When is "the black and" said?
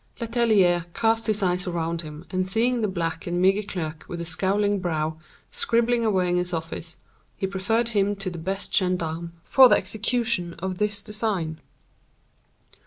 2.81-3.39